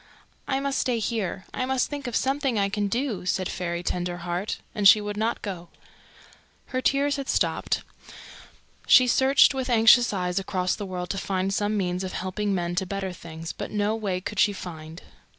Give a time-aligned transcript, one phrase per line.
[0.47, 1.45] "I must stay here.
[1.53, 5.43] I must think of something I can do," said Fairy Tenderheart; and she would not
[5.43, 5.69] go.
[6.69, 7.83] Her tears had stopped.
[8.87, 12.73] She searched with anxious eyes across the world to find some means of helping men
[12.77, 15.03] to better things, but no way could she find.